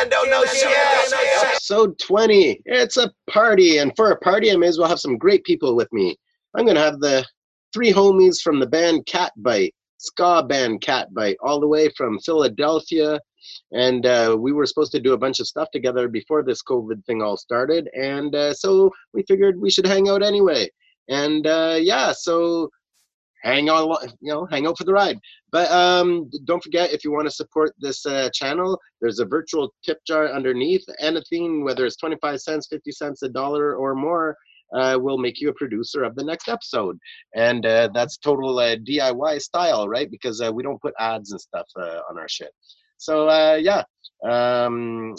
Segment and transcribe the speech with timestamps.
[0.00, 0.68] man don't know shit.
[1.44, 2.62] Episode 20.
[2.64, 5.76] It's a party, and for a party, I may as well have some great people
[5.76, 6.16] with me.
[6.54, 7.24] I'm going to have the
[7.72, 13.20] three homies from the band Catbite, ska band Catbite, all the way from Philadelphia.
[13.72, 17.04] And uh, we were supposed to do a bunch of stuff together before this COVID
[17.04, 17.88] thing all started.
[17.94, 20.68] And uh, so we figured we should hang out anyway.
[21.08, 22.70] And uh, yeah, so
[23.42, 25.18] hang on, you know, hang out for the ride.
[25.52, 29.72] But um, don't forget, if you want to support this uh, channel, there's a virtual
[29.84, 30.84] tip jar underneath.
[30.98, 34.36] Anything, whether it's 25 cents, 50 cents, a dollar, or more,
[34.74, 36.98] uh, will make you a producer of the next episode.
[37.34, 40.10] And uh, that's total uh, DIY style, right?
[40.10, 42.52] Because uh, we don't put ads and stuff uh, on our shit.
[42.98, 43.82] So, yeah.
[44.28, 45.16] Um,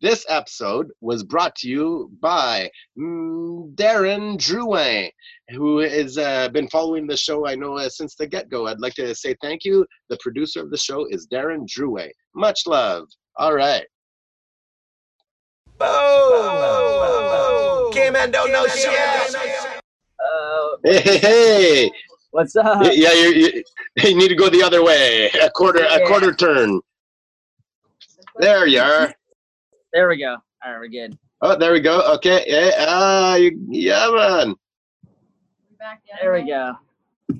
[0.00, 5.10] this episode was brought to you by Darren Drouin,
[5.50, 8.66] who has uh, been following the show, I know, uh, since the get go.
[8.66, 9.84] I'd like to say thank you.
[10.08, 12.10] The producer of the show is Darren Drouin.
[12.34, 13.08] Much love.
[13.36, 13.84] All right.
[15.78, 15.88] Boom!
[17.92, 19.34] K-Man don't know shit.
[19.34, 19.68] Uh,
[20.84, 21.90] Hey, hey, hey.
[22.30, 22.82] what's up?
[22.92, 23.64] Yeah, you, you,
[23.96, 25.28] you need to go the other way.
[25.42, 26.80] A quarter, a quarter turn.
[28.38, 29.12] There you are.
[29.92, 30.36] There we go.
[30.64, 31.18] All right, we're good.
[31.40, 32.02] Oh, there we go.
[32.14, 32.44] Okay.
[32.46, 34.54] Yeah, ah, you, yeah, man.
[35.78, 36.74] Back the There other we go.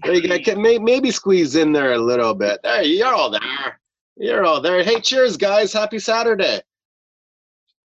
[0.04, 0.38] There you go.
[0.38, 2.60] Can- may- Maybe squeeze in there a little bit.
[2.62, 3.80] There, you're all there.
[4.16, 4.82] You're all there.
[4.84, 5.72] Hey, cheers, guys.
[5.72, 6.60] Happy Saturday.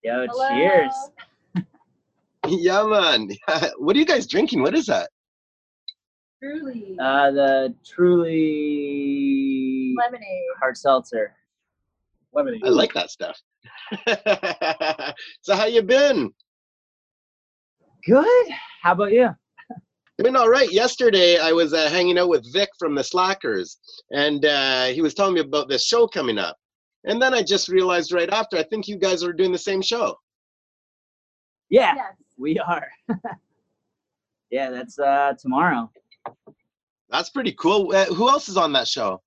[0.03, 0.49] Yo, Hello.
[0.49, 0.93] cheers.
[2.47, 3.29] Yeah, man.
[3.79, 4.63] what are you guys drinking?
[4.63, 5.11] What is that?
[6.43, 6.97] Truly.
[6.99, 8.35] Uh, the truly
[9.99, 10.45] Lemonade.
[10.59, 11.35] hard seltzer.
[12.33, 12.63] Lemonade.
[12.65, 13.39] I like that stuff.
[15.43, 16.33] so how you been?
[18.07, 18.47] Good.
[18.83, 19.29] How about you?
[20.19, 20.71] Been all right.
[20.73, 23.79] Yesterday, I was uh, hanging out with Vic from the Slackers,
[24.11, 26.57] and uh, he was telling me about this show coming up.
[27.05, 29.81] And then I just realized right after, I think you guys are doing the same
[29.81, 30.17] show.
[31.71, 32.15] Yeah, Yes.
[32.37, 32.89] we are.
[34.51, 35.91] yeah, that's uh tomorrow.
[37.11, 37.93] That's pretty cool.
[37.95, 39.23] Uh, who else is on that show?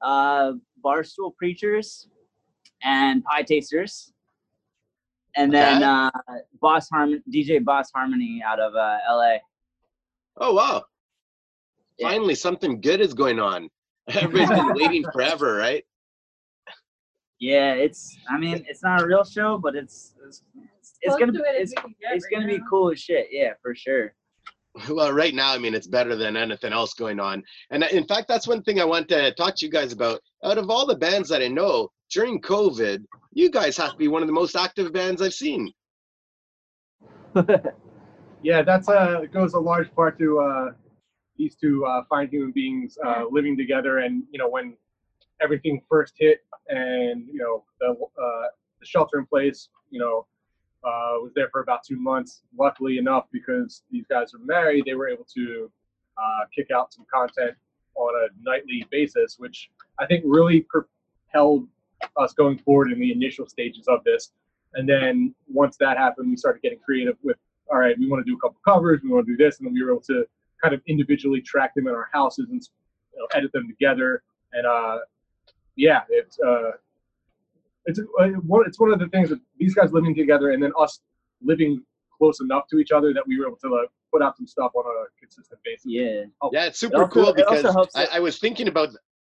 [0.00, 0.52] Uh,
[0.84, 2.08] Barstool Preachers
[2.82, 4.12] and Pietasters,
[5.36, 5.84] and then Okay.
[5.84, 6.10] uh,
[6.60, 9.36] Boss Harmon, DJ Boss Harmony out of uh, LA.
[10.38, 10.84] Oh, wow.
[11.98, 12.08] Yeah.
[12.10, 13.68] Finally, something good is going on.
[14.08, 15.84] Everybody's been waiting forever, right?
[17.40, 18.16] Yeah, it's.
[18.28, 20.14] I mean, it's not a real show, but it's.
[20.26, 20.42] It's,
[21.00, 21.32] it's Close gonna.
[21.32, 23.28] to it It's, as we can get it's gonna be cool as shit.
[23.30, 24.14] Yeah, for sure.
[24.90, 27.42] Well, right now, I mean, it's better than anything else going on.
[27.70, 30.20] And uh, in fact, that's one thing I want to talk to you guys about.
[30.44, 34.08] Out of all the bands that I know during COVID, you guys have to be
[34.08, 35.72] one of the most active bands I've seen.
[38.40, 40.70] Yeah, that's uh goes a large part to uh
[41.38, 44.76] these two uh, fine human beings uh, living together, and you know when
[45.40, 48.48] everything first hit, and you know the uh,
[48.80, 50.26] the shelter in place, you know,
[50.84, 52.42] uh, was there for about two months.
[52.58, 55.70] Luckily enough, because these guys are married, they were able to
[56.18, 57.56] uh, kick out some content
[57.94, 61.68] on a nightly basis, which I think really propelled
[62.16, 64.32] us going forward in the initial stages of this.
[64.74, 67.36] And then once that happened, we started getting creative with,
[67.70, 69.66] all right, we want to do a couple covers, we want to do this, and
[69.66, 70.24] then we were able to
[70.62, 72.62] kind of individually track them in our houses and
[73.14, 74.22] you know, edit them together.
[74.52, 74.98] And uh,
[75.76, 76.72] yeah, it's uh,
[77.86, 80.72] it's uh, one it's one of the things that these guys living together and then
[80.78, 81.00] us
[81.42, 81.82] living
[82.16, 84.72] close enough to each other that we were able to like, put out some stuff
[84.74, 85.86] on a consistent basis.
[85.86, 86.24] Yeah.
[86.52, 88.90] Yeah, it's super also- cool because helps I, I was thinking about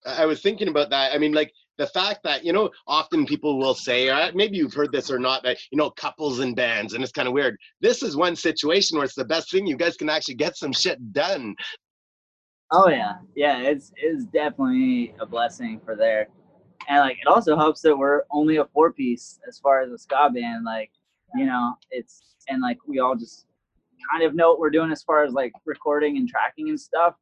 [0.06, 1.12] I was thinking about that.
[1.12, 4.74] I mean, like the fact that you know, often people will say, uh, maybe you've
[4.74, 7.56] heard this or not, that you know, couples and bands, and it's kind of weird.
[7.80, 9.66] This is one situation where it's the best thing.
[9.66, 11.54] You guys can actually get some shit done.
[12.70, 13.58] Oh yeah, yeah.
[13.58, 16.28] It's it's definitely a blessing for there,
[16.88, 19.98] and like it also helps that we're only a four piece as far as a
[19.98, 20.64] ska band.
[20.64, 20.90] Like,
[21.34, 23.46] you know, it's and like we all just
[24.10, 27.14] kind of know what we're doing as far as like recording and tracking and stuff.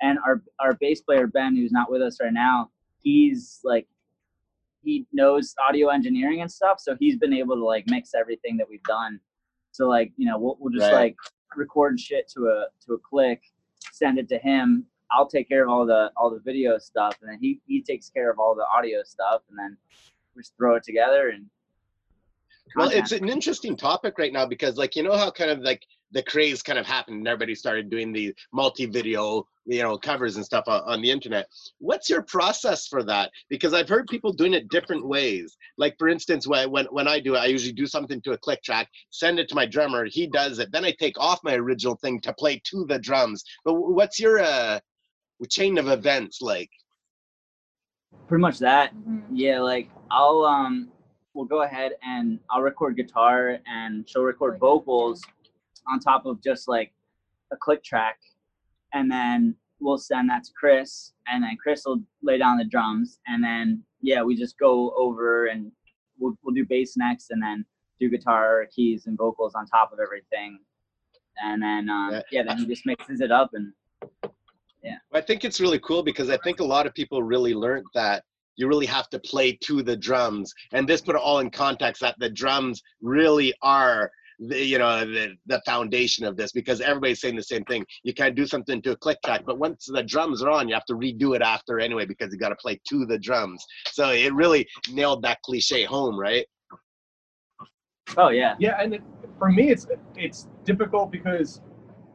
[0.00, 2.70] And our our bass player Ben, who's not with us right now,
[3.02, 3.86] he's like
[4.82, 8.68] he knows audio engineering and stuff, so he's been able to like mix everything that
[8.68, 9.20] we've done.
[9.72, 11.00] So like you know we'll we'll just Right.
[11.02, 11.16] like
[11.56, 13.42] record shit to a to a click,
[13.92, 14.84] send it to him.
[15.10, 18.08] I'll take care of all the all the video stuff, and then he he takes
[18.08, 19.76] care of all the audio stuff, and then
[20.36, 21.46] we just throw it together and.
[22.76, 25.82] Well, it's an interesting topic right now because, like, you know how kind of like
[26.12, 30.44] the craze kind of happened and everybody started doing the multi-video, you know, covers and
[30.44, 31.46] stuff on, on the internet.
[31.78, 33.30] What's your process for that?
[33.48, 35.56] Because I've heard people doing it different ways.
[35.76, 38.38] Like, for instance, when when, when I do it, I usually do something to a
[38.38, 41.54] click track, send it to my drummer, he does it, then I take off my
[41.54, 43.44] original thing to play to the drums.
[43.64, 44.80] But what's your uh,
[45.50, 46.70] chain of events like?
[48.26, 48.94] pretty much that.
[48.94, 49.22] Mhm.
[49.32, 50.88] Yeah, like I'll um
[51.34, 55.22] we'll go ahead and I'll record guitar and she'll record vocals
[55.86, 56.92] on top of just like
[57.52, 58.18] a click track
[58.94, 63.20] and then we'll send that to Chris and then Chris will lay down the drums
[63.26, 65.70] and then yeah, we just go over and
[66.18, 67.64] we'll we'll do bass next and then
[68.00, 70.58] do guitar, keys and vocals on top of everything.
[71.42, 72.22] And then um, Yeah.
[72.30, 73.72] yeah, then he just mixes it up and
[74.82, 74.96] yeah.
[75.12, 78.24] I think it's really cool because I think a lot of people really learned that
[78.56, 82.02] you really have to play to the drums, and this put it all in context
[82.02, 87.20] that the drums really are the you know the, the foundation of this because everybody's
[87.20, 87.84] saying the same thing.
[88.02, 90.74] You can't do something to a click track, but once the drums are on, you
[90.74, 93.64] have to redo it after anyway because you got to play to the drums.
[93.86, 96.46] So it really nailed that cliche home, right?
[98.16, 98.54] oh yeah.
[98.58, 99.02] Yeah, and it,
[99.38, 99.86] for me, it's
[100.16, 101.60] it's difficult because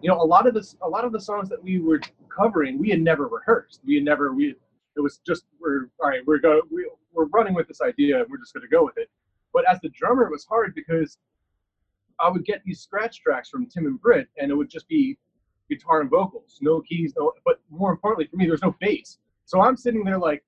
[0.02, 2.00] you know a lot of this, a lot of the songs that we were
[2.36, 3.82] covering, we had never rehearsed.
[3.86, 4.56] We had never we.
[4.96, 6.22] It was just we're all right.
[6.26, 8.98] We're go we, we're running with this idea, and we're just going to go with
[8.98, 9.10] it.
[9.54, 11.18] But as the drummer, it was hard because
[12.24, 15.18] I would get these scratch tracks from Tim and Britt, and it would just be
[15.70, 17.34] guitar and vocals, no keys, no.
[17.46, 19.18] But more importantly for me, there's no bass.
[19.46, 20.44] So I'm sitting there like,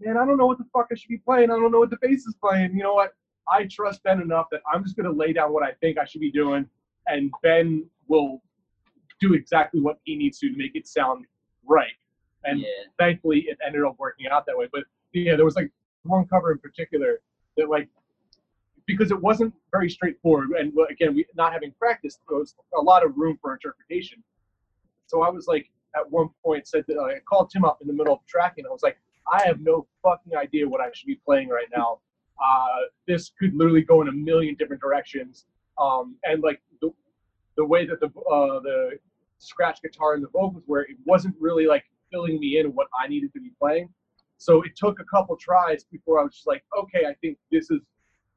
[0.00, 1.50] man, I don't know what the fuck I should be playing.
[1.50, 2.76] I don't know what the bass is playing.
[2.76, 3.12] You know what?
[3.48, 6.04] I trust Ben enough that I'm just going to lay down what I think I
[6.04, 6.66] should be doing,
[7.08, 8.40] and Ben will
[9.20, 11.26] do exactly what he needs to to make it sound
[11.66, 11.92] right.
[12.44, 12.66] And yeah.
[12.98, 14.68] thankfully, it ended up working out that way.
[14.72, 15.70] But yeah, there was like
[16.04, 17.20] one cover in particular
[17.56, 17.88] that like
[18.86, 23.04] because it wasn't very straightforward, and again, we not having practiced, there was a lot
[23.04, 24.22] of room for interpretation.
[25.06, 27.92] So I was like, at one point, said that I called Tim up in the
[27.92, 28.64] middle of tracking.
[28.66, 28.98] I was like,
[29.32, 32.00] I have no fucking idea what I should be playing right now.
[32.44, 35.46] Uh, this could literally go in a million different directions.
[35.78, 36.90] Um, and like the,
[37.56, 38.98] the way that the uh, the
[39.38, 43.08] scratch guitar and the vocals were, it wasn't really like filling me in what I
[43.08, 43.88] needed to be playing.
[44.36, 47.70] So it took a couple tries before I was just like, okay, I think this
[47.70, 47.80] is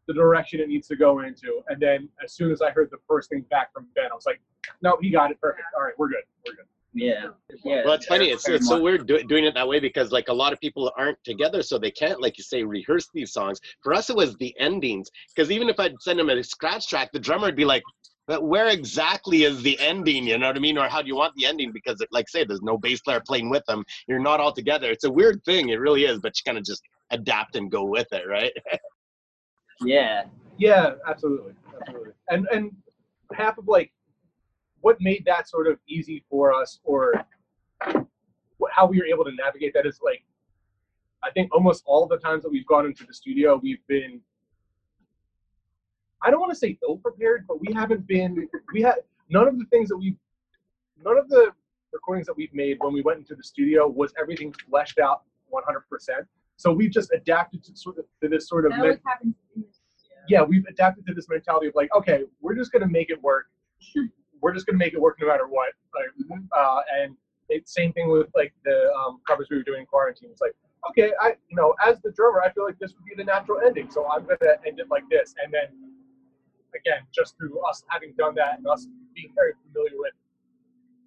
[0.08, 1.62] the direction it needs to go into.
[1.68, 4.26] And then as soon as I heard the first thing back from Ben, I was
[4.26, 4.42] like,
[4.82, 5.64] no, he got it perfect.
[5.76, 6.24] All right, we're good.
[6.46, 6.66] We're good.
[6.94, 7.28] Yeah.
[7.64, 7.84] Yeah.
[7.86, 8.30] Well, it's funny.
[8.30, 10.92] It's, it's so weird do, doing it that way because like a lot of people
[10.98, 13.60] aren't together, so they can't, like you say, rehearse these songs.
[13.84, 17.12] For us, it was the endings because even if I'd send them a scratch track,
[17.12, 17.84] the drummer would be like,
[18.26, 20.26] "But where exactly is the ending?
[20.26, 20.78] You know what I mean?
[20.78, 21.72] Or how do you want the ending?
[21.72, 23.84] Because, it, like say, there's no bass player playing with them.
[24.08, 24.90] You're not all together.
[24.90, 25.70] It's a weird thing.
[25.70, 26.20] It really is.
[26.20, 26.82] But you kind of just
[27.12, 28.52] adapt and go with it, right?
[29.82, 30.26] Yeah.
[30.58, 32.14] Yeah, absolutely, absolutely.
[32.30, 32.72] And and
[33.34, 33.92] half of like
[34.82, 37.14] what made that sort of easy for us, or
[38.58, 40.24] what, how we were able to navigate that is like,
[41.24, 44.22] I think almost all the times that we've gone into the studio, we've been.
[46.24, 48.48] I don't want to say ill prepared, but we haven't been.
[48.74, 48.96] We had
[49.30, 50.18] none of the things that we've
[51.04, 51.52] none of the
[51.94, 55.22] recordings that we've made when we went into the studio was everything fleshed out
[55.54, 56.26] 100%.
[56.58, 59.36] So we've just adapted to sort of to this sort of That men- always happens
[59.56, 60.18] in the studio.
[60.28, 63.46] yeah, we've adapted to this mentality of like, okay, we're just gonna make it work.
[64.42, 65.74] we're just gonna make it work no matter what.
[65.96, 66.10] Like,
[66.56, 67.16] uh, and
[67.50, 70.30] it's same thing with like the um, covers we were doing in quarantine.
[70.32, 70.54] It's like,
[70.90, 73.60] okay, I, you know, as the drummer, I feel like this would be the natural
[73.66, 75.34] ending, so I'm gonna end it like this.
[75.44, 75.68] And then,
[76.76, 80.14] again, just through us having done that and us being very familiar with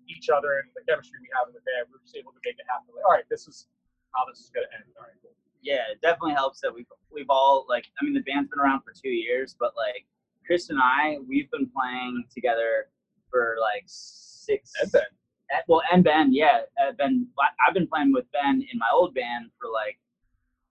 [0.09, 2.55] each other and the chemistry we have in the band, we're just able to make
[2.59, 2.95] it happen.
[2.95, 3.67] Like, all right, this is
[4.15, 4.85] how this is gonna end.
[4.99, 5.33] All right, cool.
[5.63, 8.83] yeah, it definitely helps that we've we've all like I mean the band's been around
[8.83, 10.05] for two years, but like
[10.47, 12.89] Chris and I, we've been playing together
[13.31, 14.73] for like six.
[14.83, 15.03] And then,
[15.53, 17.29] eh, Well, and Ben, yeah, uh, Ben.
[17.39, 19.99] I- I've been playing with Ben in my old band for like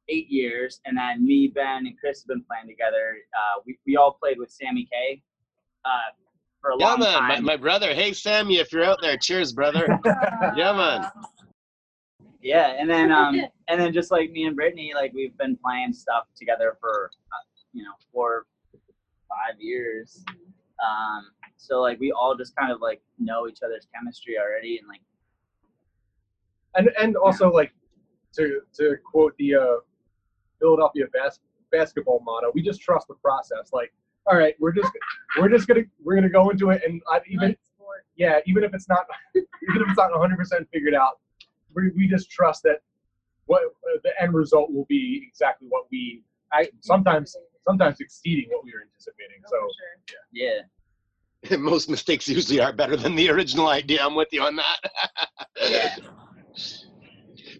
[0.09, 3.17] eight years, and then me, Ben, and Chris have been playing together.
[3.33, 5.21] Uh, we we all played with Sammy Kay.
[5.85, 6.11] Uh,
[6.61, 7.23] for a yeah, long man.
[7.23, 7.45] My, time.
[7.45, 7.93] my brother.
[7.93, 9.87] Hey, Sammy, if you're out there, cheers, brother.
[10.57, 11.09] Yeah, man.
[12.41, 15.93] Yeah, and then um, and then just like me and Brittany, like we've been playing
[15.93, 18.45] stuff together for uh, you know four,
[19.27, 20.23] five years.
[20.83, 21.27] Um,
[21.57, 25.01] so like we all just kind of like know each other's chemistry already, and like
[26.75, 27.73] and and also like
[28.33, 29.75] to to quote the uh,
[30.59, 31.39] Philadelphia bas-
[31.71, 33.71] basketball motto, we just trust the process.
[33.73, 33.91] Like,
[34.25, 34.91] all right, we're just
[35.39, 37.59] we're just gonna we're gonna go into it, and I, even Light
[38.19, 41.19] yeah, even if it's not even if it's not 100 percent figured out,
[41.75, 42.79] we we just trust that
[43.45, 46.23] what uh, the end result will be exactly what we
[46.53, 47.35] I sometimes
[47.67, 49.41] sometimes exceeding what we were anticipating.
[49.45, 49.69] Oh, So for
[50.07, 50.19] sure.
[50.31, 50.61] yeah,
[51.57, 54.05] Most mistakes usually are better than the original idea.
[54.05, 54.77] I'm with you on that.
[55.69, 55.95] yeah,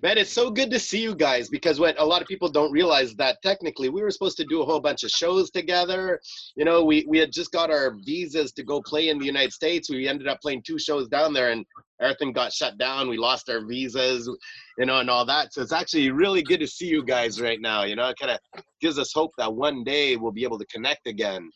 [0.02, 2.72] Man, it's so good to see you guys because what a lot of people don't
[2.72, 6.22] realize that technically we were supposed to do a whole bunch of shows together.
[6.56, 9.52] You know, we, we had just got our visas to go play in the United
[9.52, 9.90] States.
[9.90, 11.66] We ended up playing two shows down there and
[12.02, 13.10] everything got shut down.
[13.10, 14.30] We lost our visas,
[14.78, 15.54] you know, and all that.
[15.54, 17.84] So it's actually really good to see you guys right now.
[17.84, 20.66] You know, it kind of gives us hope that one day we'll be able to
[20.68, 21.50] connect again.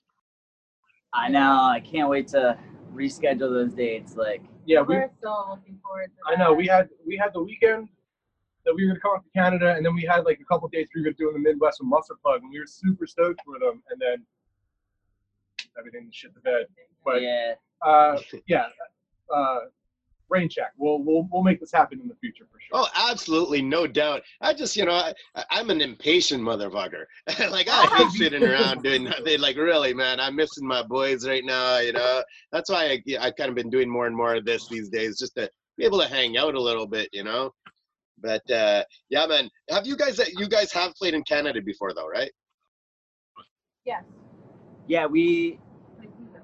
[1.13, 1.39] I know.
[1.39, 2.57] I can't wait to
[2.93, 4.17] reschedule those dates.
[4.17, 4.95] Like, Yeah, we.
[4.95, 7.87] We're so looking forward to I know we had we had the weekend
[8.65, 10.67] that we were gonna come up to Canada, and then we had like a couple
[10.69, 13.05] days we were gonna do in the Midwest with Mustard Plug, and we were super
[13.07, 14.25] stoked for them, and then
[15.77, 16.65] everything shit the bed.
[17.05, 18.67] But yeah, uh, yeah,
[19.33, 19.59] uh,
[20.29, 20.73] rain check.
[20.77, 22.69] We'll we'll we'll make this happen in the future for sure.
[22.73, 24.23] Oh, absolutely, no doubt.
[24.41, 25.13] I just, you know, I,
[25.49, 27.05] I'm an impatient motherfucker.
[27.51, 29.39] like I hate sitting around doing nothing.
[29.39, 31.79] Like really, man, I'm missing my boys right now.
[31.79, 34.67] You know, that's why I, I kind of been doing more and more of this
[34.67, 37.09] these days, just to be able to hang out a little bit.
[37.13, 37.53] You know.
[38.23, 40.19] But uh, yeah, man, have you guys?
[40.37, 42.31] You guys have played in Canada before, though, right?
[43.85, 44.03] Yes.
[44.87, 45.05] yeah.
[45.05, 45.59] We,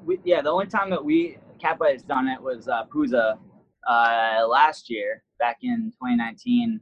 [0.05, 0.41] we yeah.
[0.41, 3.39] The only time that we Catbite has done it was uh, Pouzza
[3.87, 6.81] uh, last year, back in 2019.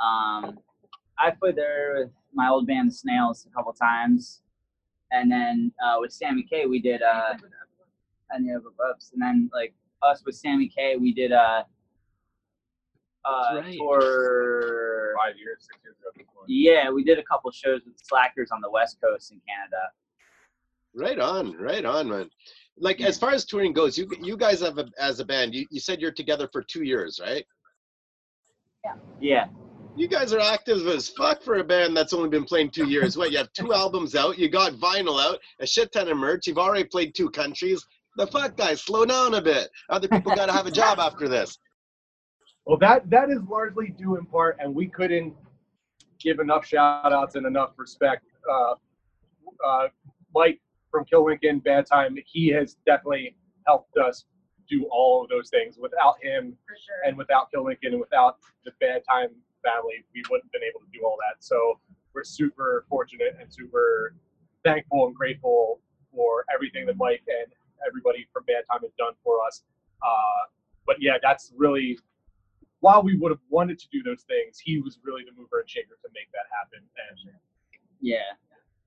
[0.00, 0.58] Um,
[1.18, 4.40] I played there with my old band, the Snails, a couple times,
[5.12, 7.34] and then uh, with Sammy Kay, we did uh,
[8.30, 8.70] and the other
[9.12, 11.64] and then like us with Sammy Kay, we did uh,
[13.24, 13.76] uh, That's right.
[13.78, 15.14] tour.
[15.18, 16.24] Five years, six years ago.
[16.48, 19.90] Yeah, we did a couple shows with Slackers on the West Coast in Canada.
[20.94, 22.30] Right on, right on, man.
[22.78, 25.66] Like as far as touring goes, you you guys have a, as a band, you,
[25.70, 27.44] you said you're together for two years, right?
[28.84, 28.94] Yeah.
[29.20, 29.46] Yeah,
[29.94, 33.18] You guys are active as fuck for a band that's only been playing two years.
[33.18, 36.46] What, you have two albums out, you got vinyl out, a shit ton of merch,
[36.46, 37.84] you've already played two countries.
[38.16, 39.68] The fuck, guys, slow down a bit.
[39.90, 41.58] Other people got to have a job after this.
[42.70, 45.34] Well, that that is largely due in part, and we couldn't
[46.20, 48.24] give enough shout outs and enough respect.
[48.48, 48.74] Uh,
[49.66, 49.88] uh,
[50.32, 53.34] Mike from Kill Lincoln, Bad Time, he has definitely
[53.66, 54.24] helped us
[54.68, 55.78] do all of those things.
[55.82, 57.08] Without him sure.
[57.08, 59.30] and without Kill Lincoln and without the Bad Time
[59.64, 61.42] family, we wouldn't have been able to do all that.
[61.42, 61.80] So
[62.14, 64.14] we're super fortunate and super
[64.62, 65.80] thankful and grateful
[66.14, 67.52] for everything that Mike and
[67.84, 69.64] everybody from Bad Time has done for us.
[70.00, 70.46] Uh,
[70.86, 71.98] but yeah, that's really
[72.80, 75.70] while we would have wanted to do those things, he was really the mover and
[75.70, 76.84] shaker to make that happen.
[77.10, 77.32] And
[78.00, 78.34] yeah,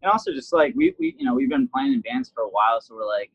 [0.01, 2.49] and also just like we we you know we've been playing in bands for a
[2.49, 3.31] while, so we're like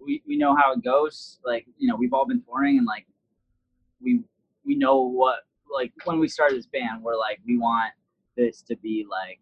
[0.00, 1.40] we we know how it goes.
[1.44, 3.06] Like you know we've all been touring and like
[4.00, 4.20] we
[4.64, 5.40] we know what
[5.72, 7.92] like when we started this band, we're like we want
[8.36, 9.40] this to be like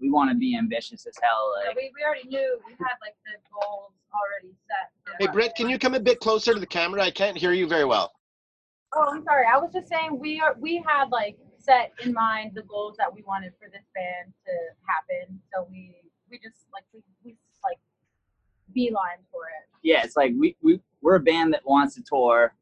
[0.00, 1.54] we want to be ambitious as hell.
[1.64, 5.18] Yeah, we, we already knew we had like the goals already set.
[5.18, 7.02] Hey, Brett, can you come a bit closer to the camera?
[7.02, 8.12] I can't hear you very well.
[8.94, 9.44] Oh, I'm sorry.
[9.52, 13.12] I was just saying we are we had like set in mind the goals that
[13.12, 14.52] we wanted for this band to
[14.86, 15.40] happen.
[15.52, 15.94] So we
[16.30, 17.78] we just like we, we just, like
[18.74, 19.68] beeline for it.
[19.82, 22.54] yeah, it's like we we we're a band that wants to tour.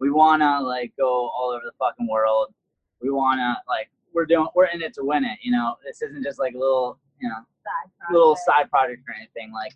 [0.00, 2.52] We wanna like go all over the fucking world.
[3.00, 5.38] We wanna like we're doing we're in it to win it.
[5.42, 9.14] You know, this isn't just like a little you know Side little side project or
[9.14, 9.52] anything.
[9.52, 9.74] Like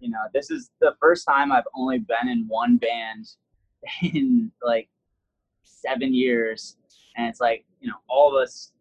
[0.00, 3.28] you know, this is the first time I've only been in one band
[4.02, 4.88] in like
[5.68, 6.76] seven years,
[7.16, 8.72] and it's like you know all of us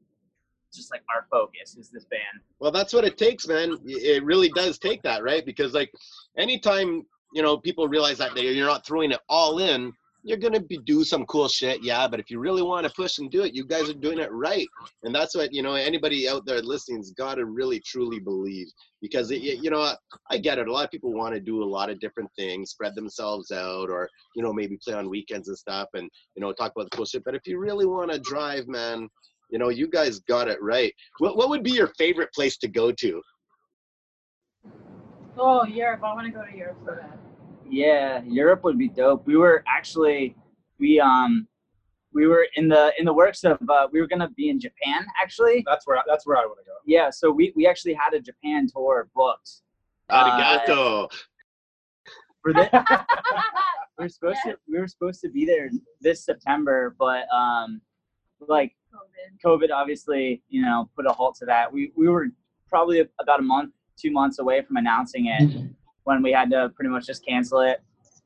[0.73, 2.43] just like our focus is this band.
[2.59, 3.77] Well, that's what it takes, man.
[3.85, 5.45] It really does take that, right?
[5.45, 5.91] Because like
[6.37, 9.91] anytime, you know, people realize that you're not throwing it all in,
[10.27, 11.81] you're to be do some cool shit.
[11.81, 12.05] Yeah.
[12.07, 14.31] But if you really want to push and do it, you guys are doing it
[14.31, 14.67] right.
[15.03, 18.67] And that's what, you know, anybody out there listening's got to really truly believe
[19.01, 19.93] because it, you know,
[20.29, 20.67] I get it.
[20.67, 23.89] A lot of people want to do a lot of different things, spread themselves out
[23.89, 26.97] or, you know, maybe play on weekends and stuff and, you know, talk about the
[26.97, 27.23] cool shit.
[27.23, 29.07] But if you really want to drive, man,
[29.49, 30.93] you know, you guys got it right.
[31.19, 33.21] What, what would be your favorite place to go to?
[35.39, 36.01] Oh, Europe.
[36.03, 37.17] I want to go to Europe for bad.
[37.69, 39.25] Yeah, Europe would be dope.
[39.25, 40.35] We were actually
[40.79, 41.47] we um
[42.13, 45.05] we were in the in the works of uh, we were gonna be in Japan
[45.21, 45.63] actually.
[45.65, 46.77] that's where that's where I want to go.
[46.85, 49.49] Yeah, so we we actually had a Japan tour booked.
[50.09, 50.23] Uh,
[52.41, 52.69] For the,
[53.97, 55.69] we were supposed to we were supposed to be there
[56.01, 57.81] this September, but um
[58.47, 59.65] like COVID.
[59.67, 61.71] COVID obviously, you know, put a halt to that.
[61.71, 62.27] We we were
[62.69, 65.69] probably about a month, two months away from announcing it
[66.07, 67.81] when we had to pretty much just cancel it.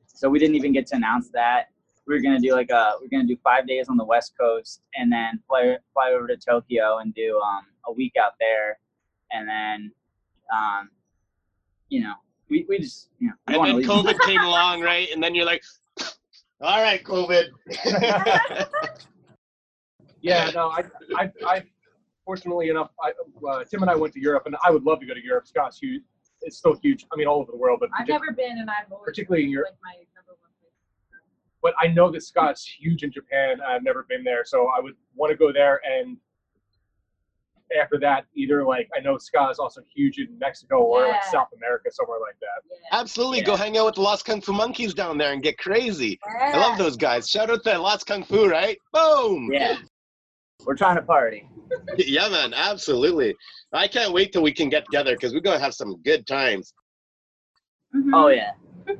[0.05, 1.69] So we didn't even get to announce that.
[2.05, 4.33] We were gonna do like a we are gonna do five days on the West
[4.39, 8.77] Coast and then fly fly over to Tokyo and do um a week out there,
[9.31, 9.91] and then
[10.53, 10.91] um
[11.89, 12.13] you know
[12.49, 13.89] we, we just you know we And wanna then leave.
[13.89, 15.09] COVID came along, right?
[15.11, 15.63] And then you're like,
[16.61, 17.45] all right, COVID.
[20.23, 20.83] Yeah, no, I,
[21.15, 21.63] I, I
[22.25, 23.11] fortunately enough, I,
[23.49, 25.47] uh, Tim and I went to Europe, and I would love to go to Europe.
[25.47, 26.03] Ska's huge.
[26.43, 27.05] It's still huge.
[27.11, 29.49] I mean, all over the world, but I've never been, and I've always particularly in
[29.51, 29.69] Europe.
[29.83, 30.71] like my number one place.
[31.61, 33.61] but I know that ska's huge in Japan.
[33.61, 35.81] I've never been there, so I would want to go there.
[35.85, 36.17] And
[37.79, 41.47] after that, either like I know Scott is also huge in Mexico or like South
[41.55, 42.69] America, somewhere like that.
[42.69, 42.99] Yeah.
[42.99, 46.19] Absolutely, go hang out with the Los Kung Fu monkeys down there and get crazy.
[46.41, 47.29] I love those guys.
[47.29, 48.77] Shout out to Los Kung Fu, right?
[48.91, 49.49] Boom.
[49.53, 49.77] Yeah.
[50.65, 51.47] We're trying to party.
[51.97, 53.33] Yeah, man, absolutely.
[53.73, 56.73] I can't wait till we can get together because we're gonna have some good times.
[57.95, 58.11] Mhm.
[58.13, 58.51] Oh yeah.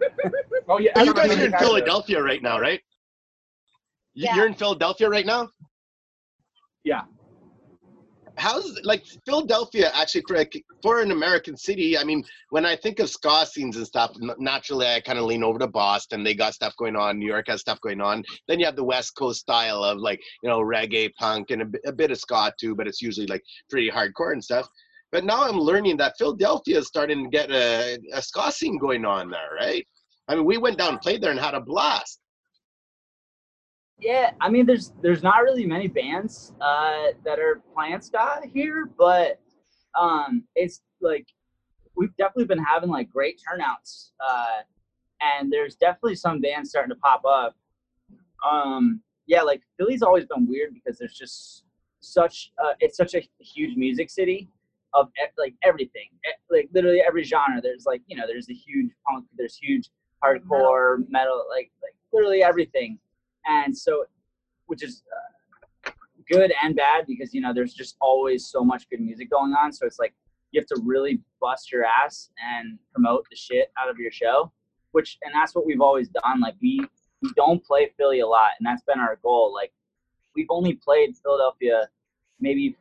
[0.69, 2.79] Oh yeah, you guys are in Philadelphia right now, right?
[4.13, 4.35] Yeah.
[4.35, 5.49] You're in Philadelphia right now.
[6.83, 7.01] Yeah.
[8.41, 10.43] How's like Philadelphia actually for
[10.81, 11.95] for an American city?
[11.95, 15.43] I mean, when I think of ska scenes and stuff, naturally I kind of lean
[15.43, 16.23] over to Boston.
[16.23, 17.19] They got stuff going on.
[17.19, 18.23] New York has stuff going on.
[18.47, 21.65] Then you have the West Coast style of like you know reggae, punk, and a,
[21.65, 24.67] bit- a bit of ska too, but it's usually like pretty hardcore and stuff.
[25.11, 29.05] But now I'm learning that Philadelphia is starting to get a, a ska scene going
[29.05, 29.85] on there, right?
[30.27, 32.19] I mean, we went down and played there and had a blast.
[34.01, 38.89] Yeah, I mean, there's there's not really many bands uh, that are playing ska here,
[38.97, 39.39] but
[39.97, 41.27] um, it's like
[41.95, 44.63] we've definitely been having like great turnouts, uh,
[45.21, 47.55] and there's definitely some bands starting to pop up.
[48.49, 51.65] Um, yeah, like Philly's always been weird because there's just
[51.99, 54.49] such uh, it's such a huge music city
[54.95, 56.09] of like everything,
[56.49, 57.61] like literally every genre.
[57.61, 59.91] There's like you know there's a huge punk, there's huge
[60.23, 62.97] hardcore metal, like like literally everything
[63.45, 64.05] and so
[64.67, 65.03] which is
[65.85, 65.91] uh,
[66.29, 69.71] good and bad because you know there's just always so much good music going on.
[69.71, 70.13] So it's like
[70.51, 74.51] you have to really bust your ass and promote the shit out of your show
[74.91, 76.41] which and that's what we've always done.
[76.41, 76.85] Like we
[77.21, 79.53] we don't play philly a lot and that's been our goal.
[79.53, 79.71] Like
[80.35, 81.87] we've only played philadelphia
[82.39, 82.75] maybe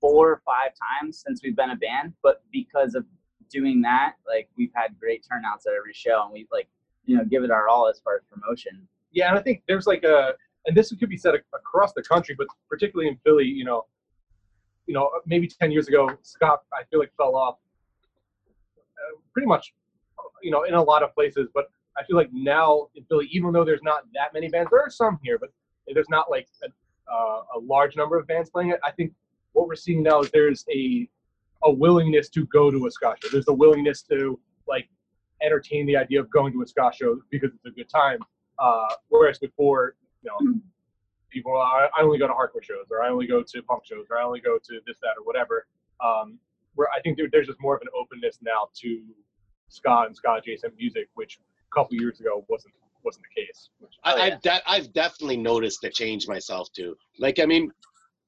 [0.00, 3.04] four or five times since we've been a band but because of
[3.50, 6.68] doing that like we've had great turnouts at every show and we've like
[7.04, 9.86] you know give it our all as far as promotion Yeah, and I think there's
[9.86, 10.34] like a,
[10.66, 13.86] and this could be said across the country, but particularly in Philly, you know,
[14.86, 17.56] you know, maybe ten years ago, ska, I feel like fell off,
[18.78, 19.72] uh, pretty much,
[20.42, 21.48] you know, in a lot of places.
[21.54, 24.80] But I feel like now in Philly, even though there's not that many bands, there
[24.80, 25.50] are some here, but
[25.92, 28.80] there's not like a, uh, a large number of bands playing it.
[28.84, 29.12] I think
[29.52, 31.08] what we're seeing now is there's a
[31.64, 33.28] a willingness to go to a ska show.
[33.30, 34.88] There's a willingness to like
[35.42, 38.18] entertain the idea of going to a ska show because it's a good time.
[38.60, 40.60] Uh, whereas before, you know,
[41.30, 44.06] people are, I only go to hardcore shows, or I only go to punk shows,
[44.10, 45.66] or I only go to this, that, or whatever.
[46.04, 46.38] Um,
[46.74, 49.02] where I think there, there's just more of an openness now to
[49.68, 53.70] ska and ska adjacent music, which a couple years ago wasn't wasn't the case.
[53.78, 54.34] Which, Oh, I, yeah.
[54.34, 56.96] I've de- I've definitely noticed a change myself too.
[57.18, 57.70] Like I mean,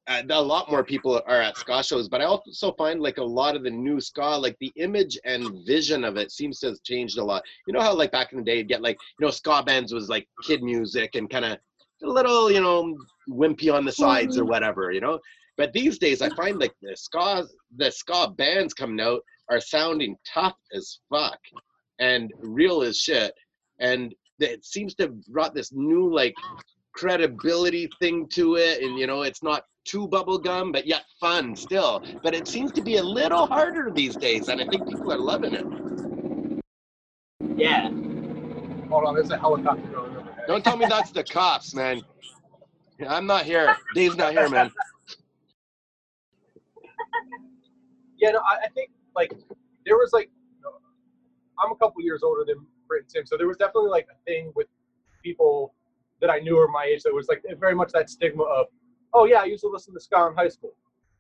[0.09, 3.25] uh, a lot more people are at ska shows, but I also find like a
[3.25, 6.83] lot of the new ska, like the image and vision of it seems to have
[6.83, 7.43] changed a lot.
[7.67, 9.93] You know how like back in the day, you'd get like you know ska bands
[9.93, 11.59] was like kid music and kind of
[12.03, 12.97] a little you know
[13.29, 15.21] wimpy on the sides or whatever, you know.
[15.57, 17.45] But these days, I find like the ska
[17.77, 21.39] the ska bands coming out are sounding tough as fuck
[22.01, 23.35] and real as shit,
[23.79, 26.35] and it seems to have brought this new like
[26.95, 32.03] credibility thing to it and you know it's not too bubblegum but yet fun still.
[32.23, 35.19] But it seems to be a little harder these days and i think people are
[35.19, 36.63] loving it.
[37.57, 37.91] Yeah.
[38.89, 40.45] Hold on, there's a helicopter going overhead.
[40.47, 42.03] don't tell me that's the cops man.
[43.09, 43.77] I'm not here.
[43.95, 44.71] Dave's not here man.
[48.19, 49.33] Yeah, no, I, I think like
[49.85, 50.31] there was like
[51.59, 54.31] I'm a couple years older than Britt and Tim, so there was definitely like a
[54.31, 54.69] thing with
[55.23, 55.75] people
[56.21, 58.67] that I knew were my age that was like very much that stigma of,
[59.15, 60.75] oh yeah, I used to listen to ska in high school,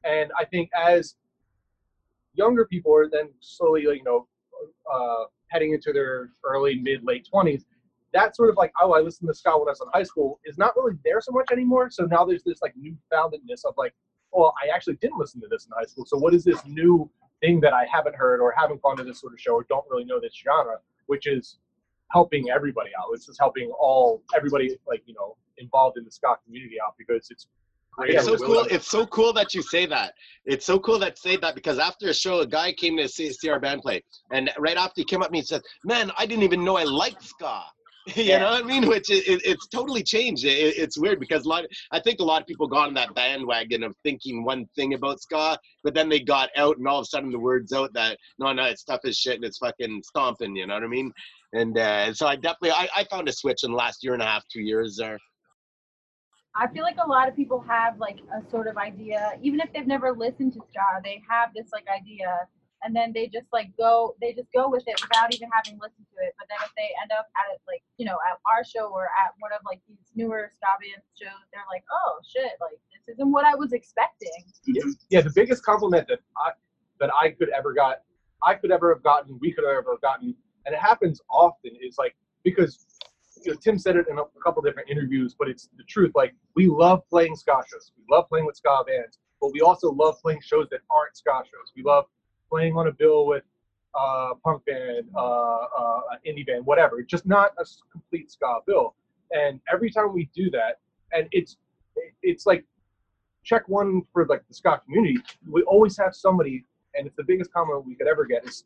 [0.05, 1.16] and I think as
[2.35, 4.26] younger people are then slowly you know
[4.92, 7.64] uh, heading into their early mid late twenties,
[8.12, 10.40] that sort of like oh I listened to ska when I was in high school
[10.44, 11.90] is not really there so much anymore.
[11.90, 13.94] So now there's this like newfoundedness of like
[14.33, 16.07] well, I actually didn't listen to this in high school.
[16.07, 17.11] So what is this new
[17.42, 19.85] thing that I haven't heard or haven't gone to this sort of show or don't
[19.90, 21.59] really know this genre, which is
[22.11, 23.09] helping everybody out.
[23.12, 27.28] It's just helping all everybody like you know involved in the ska community out because
[27.31, 27.46] it's.
[28.00, 30.12] It's so cool it's so cool that you say that
[30.44, 33.09] it's so cool that you say that because after a show a guy came to
[33.09, 34.02] see, see our band play
[34.33, 36.76] and right after he came up to me and said man i didn't even know
[36.76, 37.62] i liked ska
[38.16, 38.38] you Yeah.
[38.38, 38.88] know what I mean?
[38.88, 40.44] Which it, it, it's totally changed.
[40.44, 41.64] It, it's weird because a lot.
[41.92, 45.20] I think a lot of people got on that bandwagon of thinking one thing about
[45.20, 48.18] ska, but then they got out, and all of a sudden the word's out that
[48.40, 50.57] no, no, it's tough as shit and it's fucking stomping.
[50.57, 51.12] You know what I mean?
[51.52, 54.22] And uh, so I definitely I, I found a switch in the last year and
[54.22, 55.18] a half, two years there.
[56.54, 59.72] I feel like a lot of people have like a sort of idea, even if
[59.72, 62.46] they've never listened to ska, they have this like idea,
[62.82, 66.06] and then they just like go, they just go with it without even having listened
[66.12, 66.34] to it.
[66.38, 69.32] But then if they end up at like you know at our show or at
[69.38, 73.32] one of like these newer ska band shows, they're like, oh shit, like this isn't
[73.32, 74.44] what I was expecting.
[75.08, 76.50] yeah, the biggest compliment that I
[77.00, 78.02] that I could ever got,
[78.42, 80.34] I could ever have gotten, we could ever have gotten,
[80.66, 82.86] and it happens often is like because
[83.44, 86.12] you know, Tim said it in a, couple different interviews, but it's the truth.
[86.14, 89.90] Like we love playing ska shows, we love playing with ska bands, but we also
[89.90, 91.72] love playing shows that aren't ska shows.
[91.76, 92.07] We love
[92.50, 93.44] playing on a bill with
[93.94, 97.02] uh, punk band, uh, uh, indie band, whatever.
[97.02, 98.94] Just not a complete ska bill.
[99.33, 100.81] And every time we do that,
[101.12, 101.57] and it's
[102.22, 102.64] it's like
[103.44, 105.18] check one for like the ska community.
[105.48, 108.64] We always have somebody, and it's the biggest compliment we could ever get is,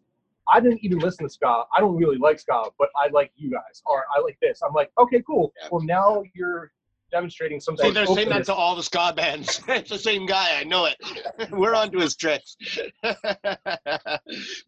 [0.48, 1.64] I didn't even listen to ska.
[1.76, 4.60] I don't really like ska, but I like you guys, or I like this.
[4.66, 5.52] I'm like, okay, cool.
[5.60, 5.68] Yeah.
[5.70, 6.72] Well, now you're
[7.12, 9.62] demonstrating some See, they're saying that to all the ska bands.
[9.68, 10.58] it's the same guy.
[10.58, 10.96] I know it.
[11.50, 12.56] We're onto his tricks.
[13.02, 13.18] but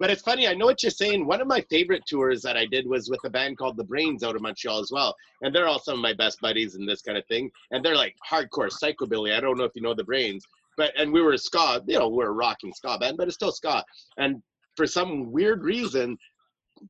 [0.01, 0.47] it's funny.
[0.47, 1.27] I know what you're saying.
[1.27, 4.23] One of my favorite tours that I did was with a band called The Brains
[4.23, 5.15] out of Montreal as well.
[5.43, 7.51] And they're all some of my best buddies and this kind of thing.
[7.71, 9.37] And they're like hardcore psychobilly.
[9.37, 10.45] I don't know if you know The Brains,
[10.77, 11.83] but and we were a ska.
[11.87, 13.85] You know, we're a rocking ska band, but it's still ska.
[14.17, 14.43] And
[14.79, 16.17] for some weird reason,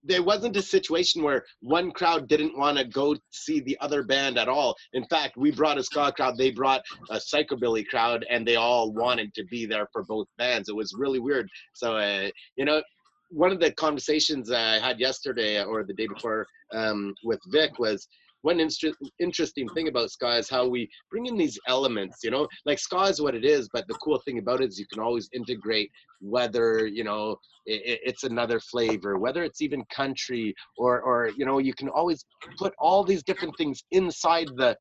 [0.05, 4.37] there wasn't a situation where one crowd didn't want to go see the other band
[4.37, 4.77] at all.
[4.92, 8.92] In fact, we brought a ska crowd, they brought a psychobilly crowd, and they all
[8.92, 10.68] wanted to be there for both bands.
[10.68, 11.48] It was really weird.
[11.72, 12.83] So, uh, you know,
[13.31, 18.07] one of the conversations I had yesterday or the day before um, with Vic was
[18.42, 22.46] one inter- interesting thing about ska is how we bring in these elements, you know,
[22.66, 25.03] like ska is what it is, but the cool thing about it is you can
[25.03, 27.33] always integrate whether, you know,
[27.68, 32.24] i- it's another flavor, whether it's even country or, or, you know, you can always
[32.59, 34.77] put all these different things inside the,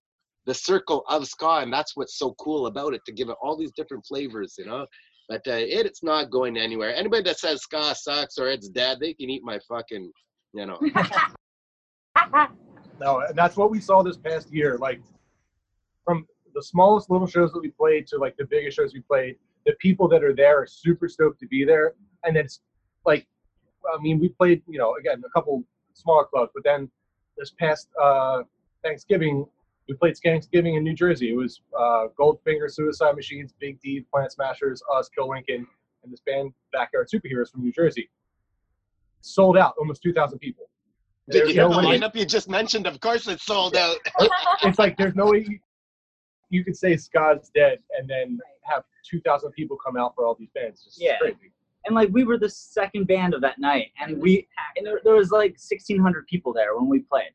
[0.45, 1.59] the circle of ska.
[1.61, 4.65] And that's what's so cool about it to give it all these different flavors, you
[4.65, 4.85] know,
[5.27, 6.95] but uh, it, it's not going anywhere.
[6.95, 10.11] Anybody that says ska sucks or it's dead, they can eat my fucking,
[10.53, 10.79] you know.
[12.99, 14.77] No, and that's what we saw this past year.
[14.77, 15.01] Like
[16.03, 19.35] from the smallest little shows that we played to like the biggest shows we played,
[19.65, 21.93] the people that are there are super stoked to be there.
[22.23, 22.61] And it's
[23.05, 23.27] like,
[23.93, 26.89] I mean, we played, you know, again, a couple smaller clubs, but then
[27.37, 28.41] this past uh,
[28.83, 29.45] Thanksgiving,
[29.87, 31.31] we played Thanksgiving in New Jersey.
[31.31, 35.67] It was uh, Goldfinger, Suicide Machines, Big D, Planet Smashers, us, Kill Lincoln,
[36.03, 38.09] and this band Backyard Superheroes from New Jersey.
[39.21, 40.69] Sold out, almost 2,000 people.
[41.29, 42.87] Did you hear no the way- lineup you just mentioned?
[42.87, 43.97] Of course it's sold out.
[44.63, 45.59] it's like there's no way you,
[46.49, 50.49] you could say ska's dead and then have 2,000 people come out for all these
[50.55, 50.77] bands.
[50.85, 51.17] It's just Yeah.
[51.19, 51.51] crazy.
[51.85, 55.15] and like we were the second band of that night, and we and there, there
[55.15, 57.31] was like 1,600 people there when we played.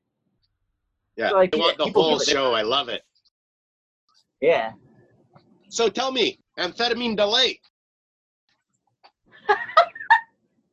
[1.16, 2.52] Yeah, So, like, I want the whole show.
[2.54, 3.02] I love it.
[4.40, 4.72] Yeah.
[5.68, 7.58] So tell me, amphetamine delight.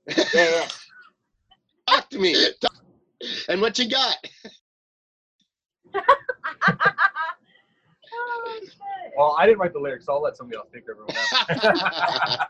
[0.17, 0.67] Yeah, yeah.
[1.88, 2.34] Talk to me.
[2.62, 2.68] Talk-
[3.49, 4.15] And what you got?
[5.95, 6.01] oh,
[8.62, 9.13] shit.
[9.17, 11.03] Well, I didn't write the lyrics, so I'll let somebody else take over.
[11.03, 12.47] on that.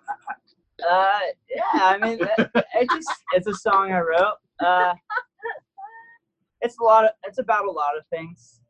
[0.90, 1.62] Uh, yeah.
[1.74, 4.36] I mean, it, it just it's a song I wrote.
[4.60, 4.94] Uh,
[6.62, 8.62] it's a lot of it's about a lot of things.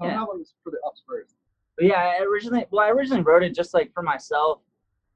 [0.00, 0.22] How Yeah.
[0.22, 1.34] about let's put it up first?
[1.76, 4.60] But yeah, I originally well, I originally wrote it just like for myself,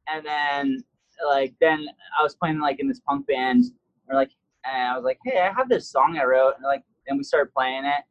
[0.07, 0.83] and then
[1.29, 1.87] like then
[2.19, 3.65] I was playing like in this punk band,
[4.09, 4.31] or like,
[4.73, 7.25] and I was like, hey, I have this song I wrote, and like, then we
[7.25, 8.03] started playing it.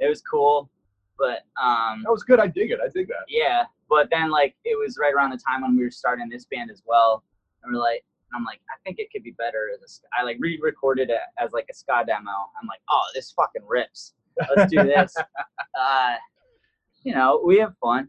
[0.00, 0.70] It was cool,
[1.18, 2.40] but um, That was good.
[2.40, 2.80] I dig it.
[2.84, 3.24] I dig that.
[3.28, 3.64] yeah.
[3.88, 6.70] But then like it was right around the time when we were starting this band
[6.70, 7.22] as well,
[7.62, 9.88] and we're like, and I'm like, I think it could be better as a.
[9.88, 12.30] sk- I like re-recorded it as like a ska demo.
[12.60, 14.14] I'm like, oh, this fucking rips.
[14.56, 15.14] Let's do this.
[15.80, 16.14] uh,
[17.04, 18.08] you know, we have fun.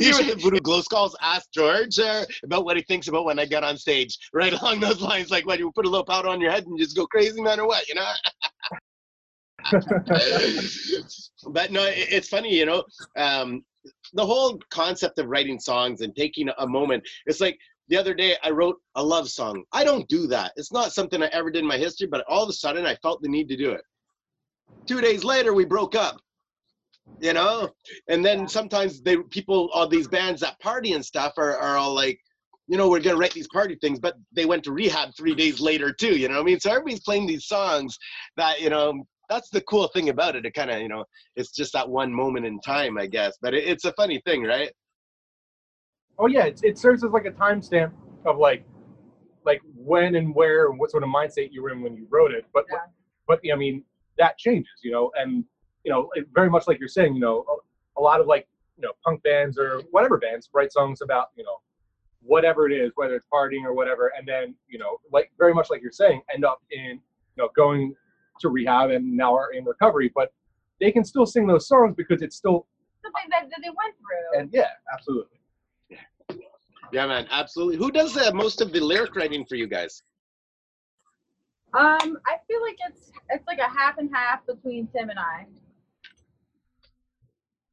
[0.00, 3.44] You the Voodoo Glow Skulls asked George uh, about what he thinks about when I
[3.46, 4.18] get on stage.
[4.32, 6.78] Right along those lines, like what you put a little powder on your head and
[6.78, 8.12] just go crazy, man, or what, you know?
[11.50, 12.84] but no, it- it's funny, you know.
[13.16, 13.64] Um,
[14.14, 17.02] the whole concept of writing songs and taking a moment.
[17.26, 19.62] It's like the other day I wrote a love song.
[19.72, 20.52] I don't do that.
[20.56, 22.96] It's not something I ever did in my history, but all of a sudden I
[22.96, 23.82] felt the need to do it.
[24.86, 26.20] Two days later, we broke up.
[27.18, 27.70] You know,
[28.08, 31.94] and then sometimes they people, all these bands that party and stuff are, are all
[31.94, 32.20] like,
[32.68, 35.58] you know, we're gonna write these party things, but they went to rehab three days
[35.60, 36.18] later too.
[36.18, 36.60] You know what I mean?
[36.60, 37.96] So everybody's playing these songs
[38.36, 39.04] that you know.
[39.28, 40.46] That's the cool thing about it.
[40.46, 43.36] It kind of, you know, it's just that one moment in time, I guess.
[43.42, 44.70] But it, it's a funny thing, right?
[46.16, 47.90] Oh yeah, it, it serves as like a timestamp
[48.24, 48.64] of like,
[49.44, 52.30] like when and where and what sort of mindset you were in when you wrote
[52.30, 52.46] it.
[52.54, 52.78] But Yeah.
[53.26, 53.82] but I mean,
[54.18, 55.44] that changes, you know, and
[55.84, 58.46] you know, it, very much like you're saying, you know, a, a lot of like
[58.76, 61.58] you know punk bands or whatever bands write songs about you know
[62.22, 65.70] whatever it is, whether it's partying or whatever, and then you know, like very much
[65.70, 67.94] like you're saying, end up in you know going
[68.40, 70.32] to rehab and now are in recovery, but
[70.80, 72.66] they can still sing those songs because it's still
[73.02, 74.40] Something that, that they went through.
[74.40, 75.38] and yeah, absolutely.
[76.92, 77.76] Yeah, man, absolutely.
[77.76, 80.02] Who does uh, most of the lyric writing for you guys?
[81.76, 85.46] Um, I feel like it's it's like a half and half between Tim and I.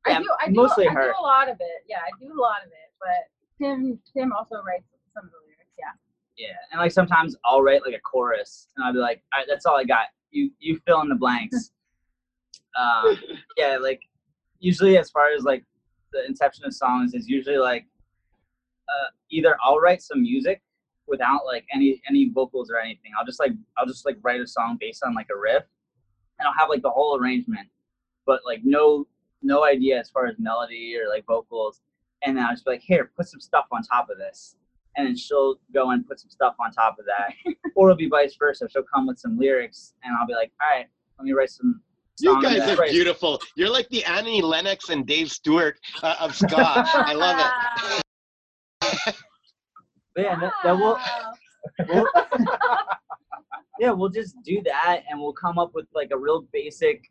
[0.06, 1.04] Yeah, I do I do mostly I her.
[1.04, 1.86] do a lot of it.
[1.88, 5.38] Yeah, I do a lot of it, but Tim Tim also writes some of the
[5.46, 5.72] lyrics.
[5.80, 6.48] Yeah.
[6.48, 9.48] Yeah, and like sometimes I'll write like a chorus, and I'll be like, all right,
[9.48, 10.08] "That's all I got.
[10.32, 11.72] You you fill in the blanks."
[12.78, 13.18] um,
[13.56, 14.02] yeah, like
[14.60, 15.64] usually as far as like
[16.12, 17.86] the inception of songs is usually like
[18.90, 20.62] uh, either I'll write some music
[21.08, 23.12] without like any any vocals or anything.
[23.18, 25.64] I'll just like I'll just like write a song based on like a riff,
[26.40, 27.68] and I'll have like the whole arrangement,
[28.26, 29.08] but like no
[29.42, 31.82] no idea as far as melody or like vocals.
[32.26, 34.56] And then I'll just be like, here, put some stuff on top of this
[34.96, 37.34] and then she'll go and put some stuff on top of that.
[37.76, 38.68] or it'll be vice versa.
[38.72, 40.88] She'll come with some lyrics, and I'll be like, all right,
[41.18, 41.82] let me write some.
[42.20, 43.42] You guys are beautiful.
[43.56, 46.56] You're like the Annie Lennox and Dave Stewart uh, of ska.
[46.58, 48.00] I love it.
[50.16, 50.98] But yeah, that, that will,
[51.90, 52.08] we'll,
[53.80, 57.04] yeah, we'll just do that, and we'll come up with like a real basic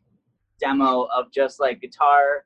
[0.59, 2.45] demo of just like guitar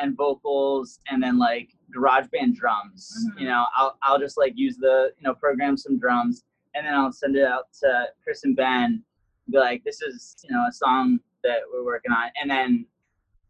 [0.00, 3.12] and vocals, and then like GarageBand drums.
[3.34, 3.40] Mhm.
[3.40, 6.94] You know, I'll I'll just like use the you know program some drums, and then
[6.94, 9.02] I'll send it out to Chris and Ben.
[9.50, 12.86] Be like, this is you know a song that we're working on, and then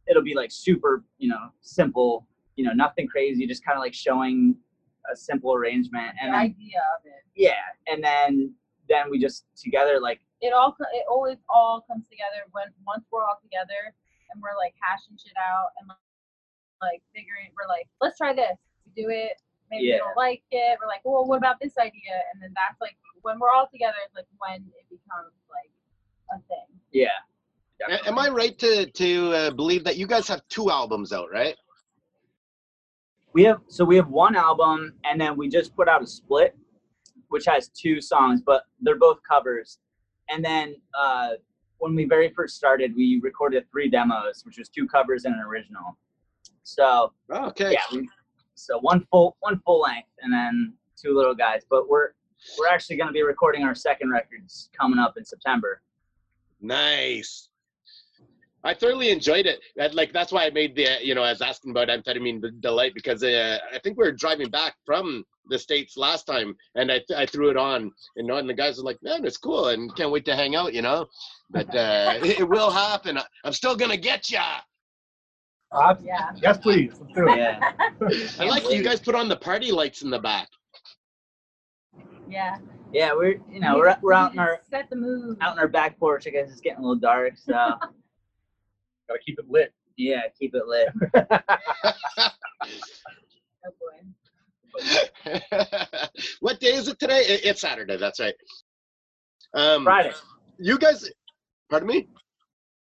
[0.09, 3.95] it'll be like super you know simple, you know nothing crazy, just kind of like
[3.95, 4.57] showing
[5.11, 7.23] a simple arrangement, The and then idea of it.
[7.35, 8.55] yeah, and then
[8.88, 13.25] then we just together like It all it always all comes together when once we're
[13.25, 13.95] all together
[14.31, 15.88] and we're like hashing shit out and
[16.81, 18.59] like figuring we're like let's try this.
[18.87, 19.41] We do it.
[19.71, 19.95] Maybe Yeah.
[19.95, 20.79] we don't like it.
[20.81, 22.15] We're like, well, what about this idea?
[22.35, 23.97] And then that's like when we're all together.
[24.05, 25.71] It's like when it becomes like
[26.31, 26.69] a thing.
[26.93, 27.09] yeah.
[27.88, 31.29] A- Am I right to to uh, believe that you guys have two albums out,
[31.33, 31.57] right?
[33.35, 36.57] We have so we have one album, and then we just put out a split,
[37.29, 39.79] which has two songs, but they're both covers.
[40.31, 41.31] And then uh,
[41.79, 45.40] when we very first started, we recorded three demos, which was two covers and an
[45.40, 45.97] original.
[46.62, 47.73] So Oh, okay.
[47.73, 48.09] yeah, we,
[48.55, 51.62] so one full one full length, and then two little guys.
[51.68, 52.11] But we're
[52.59, 55.81] we're actually going to be recording our second records coming up in September.
[56.61, 57.49] Nice.
[58.64, 59.61] I thoroughly enjoyed it.
[59.77, 62.51] That, like that's why I made the you know I was asking about amphetamine the
[62.61, 66.92] delight because uh, I think we were driving back from the states last time and
[66.92, 69.68] I, I threw it on you know and the guys were like man it's cool
[69.68, 71.07] and can't wait to hang out you know
[71.51, 73.18] but uh, it, it will happen.
[73.18, 74.44] I- I'm still gonna get ya.
[75.72, 76.31] Uh, Yeah.
[76.37, 76.92] yes, please.
[77.01, 77.38] Let's do it.
[77.38, 77.72] Yeah.
[78.38, 80.48] I like you guys put on the party lights in the back.
[82.29, 82.59] Yeah.
[82.92, 85.38] Yeah, we're you know we're we're out in our set the mood.
[85.40, 86.27] out in our back porch.
[86.27, 87.55] I guess it's getting a little dark, so
[89.12, 89.72] Gotta keep it lit.
[89.98, 90.88] yeah, keep it lit.
[93.64, 93.70] Oh
[94.75, 95.31] boy.
[96.40, 97.20] what day is it today?
[97.27, 97.96] It- It's Saturday.
[97.98, 98.35] That's right.
[99.55, 100.12] Um, Friday,
[100.59, 101.11] You guys,
[101.68, 102.01] pardon me?
[102.01, 102.07] No,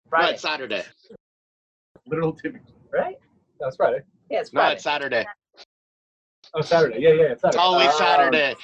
[0.10, 0.84] Friday, it's Saturday.
[2.08, 2.62] Literal tipping.
[2.94, 3.18] right?
[3.60, 4.00] No, it's Friday.
[4.30, 4.68] Yeah, it's Friday.
[4.70, 5.26] No, it's Saturday.
[6.54, 7.00] Oh, Saturday.
[7.02, 7.58] Yeah, yeah, it's It's Saturday.
[7.60, 7.98] always Oh.
[7.98, 8.56] Saturday.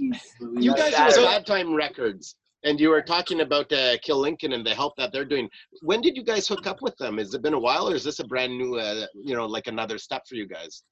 [0.00, 0.18] Jeez
[0.62, 1.22] You guys Saturday.
[1.26, 4.96] are Bad Time Records, and you were talking about uh, Kill Lincoln and the help
[4.96, 5.48] that they're doing.
[5.82, 7.18] When did you guys hook up with them?
[7.18, 9.68] Has it been a while, or is this a brand new, uh, you know, like
[9.68, 10.82] another step for you guys?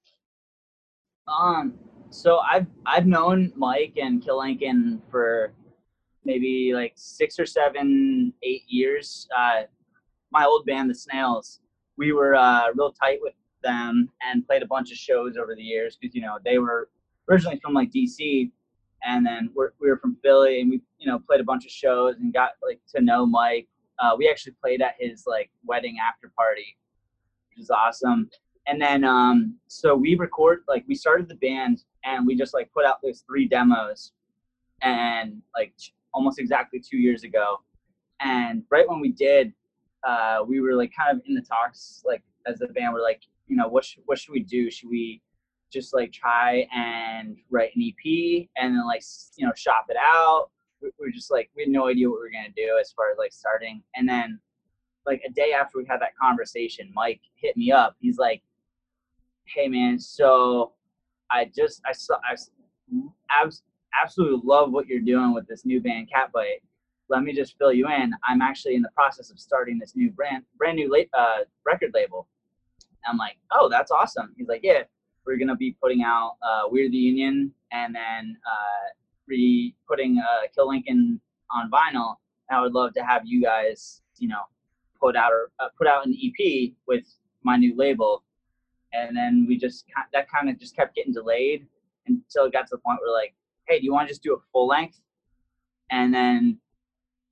[1.26, 1.74] Um,
[2.10, 5.52] so I've I've known Mike and Kill Lincoln for
[6.24, 9.26] maybe like six or seven, eight years.
[9.37, 9.62] Uh,
[10.30, 11.60] my old band, the Snails,
[11.98, 13.34] we were uh, real tight with
[13.64, 16.88] them and played a bunch of shows over the years because you know they were
[17.28, 18.52] originally from like DC,
[19.04, 21.70] and then we're, we were from Philly, and we you know played a bunch of
[21.70, 23.68] shows and got like to know Mike.
[23.98, 26.76] Uh, we actually played at his like wedding after party,
[27.48, 28.28] which is awesome.
[28.66, 32.72] And then um so we record like we started the band and we just like
[32.72, 34.12] put out those three demos
[34.82, 35.74] and like
[36.12, 37.60] almost exactly two years ago.
[38.20, 39.52] And right when we did
[40.06, 42.94] uh we were like kind of in the talks like as the band.
[42.94, 44.70] We're like you know what sh- what should we do?
[44.70, 45.20] Should we
[45.74, 49.02] just like try and write an ep and then like
[49.37, 52.20] you know shop it out we, we were just like we had no idea what
[52.20, 54.40] we were gonna do as far as like starting and then
[55.06, 57.96] like a day after we had that conversation, Mike hit me up.
[58.00, 58.42] He's like,
[59.44, 60.72] "Hey man, so
[61.30, 62.37] I just I saw I
[63.30, 63.62] abs-
[64.00, 66.62] absolutely love what you're doing with this new band Catbite,
[67.08, 68.12] let me just fill you in.
[68.26, 71.90] I'm actually in the process of starting this new brand, brand new la- uh, record
[71.94, 72.26] label.
[73.06, 74.34] I'm like, oh, that's awesome.
[74.37, 74.84] He's like, yeah,
[75.26, 78.90] we're gonna be putting out uh, We're the Union and then uh,
[79.26, 82.16] re putting uh, Kill Lincoln on vinyl.
[82.50, 84.42] I would love to have you guys, you know,
[85.00, 87.04] put out or uh, put out an EP with
[87.42, 88.22] my new label.
[88.92, 91.66] And then we just that kind of just kept getting delayed
[92.06, 93.34] until it got to the point where like,
[93.66, 95.00] hey, do you want to just do a full length?
[95.90, 96.58] And then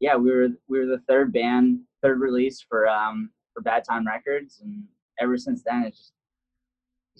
[0.01, 4.07] yeah, we were we were the third band, third release for um for Bad Time
[4.07, 4.83] Records, and
[5.21, 6.13] ever since then it's just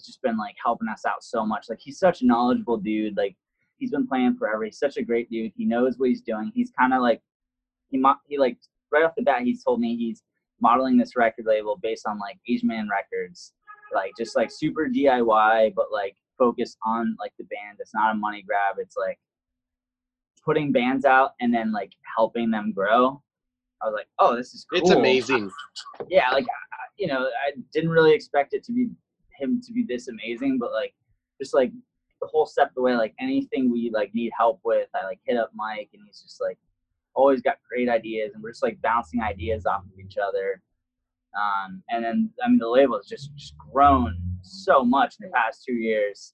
[0.03, 1.67] he's just been like helping us out so much.
[1.69, 3.17] Like he's such a knowledgeable dude.
[3.17, 3.35] Like
[3.77, 4.63] he's been playing forever.
[4.65, 5.51] He's such a great dude.
[5.55, 6.51] He knows what he's doing.
[6.53, 7.21] He's kind of like
[7.89, 8.57] he mo- he like
[8.91, 10.23] right off the bat he's told me he's
[10.61, 13.53] modeling this record label based on like Asian Man Records,
[13.93, 17.77] like just like super DIY, but like focused on like the band.
[17.79, 18.75] It's not a money grab.
[18.77, 19.19] It's like
[20.43, 23.21] putting bands out and then like helping them grow.
[23.81, 24.79] I was like, oh, this is cool.
[24.79, 25.51] It's amazing.
[26.09, 26.45] Yeah, like
[26.97, 28.89] you know, I didn't really expect it to be
[29.43, 30.93] him to be this amazing, but like
[31.41, 31.71] just like
[32.21, 35.19] the whole step of the way, like anything we like need help with, I like
[35.25, 36.57] hit up Mike and he's just like
[37.15, 40.61] always got great ideas and we're just like bouncing ideas off of each other.
[41.35, 45.33] Um, and then I mean the label has just, just grown so much in the
[45.33, 46.33] past two years.